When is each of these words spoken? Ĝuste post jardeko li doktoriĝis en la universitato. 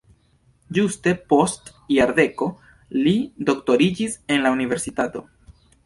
Ĝuste 0.77 1.13
post 1.33 1.69
jardeko 1.97 2.49
li 3.05 3.17
doktoriĝis 3.51 4.21
en 4.37 4.47
la 4.49 4.59
universitato. 4.61 5.29